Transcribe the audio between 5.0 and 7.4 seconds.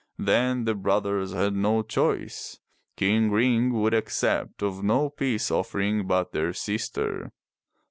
peace offering but their sister.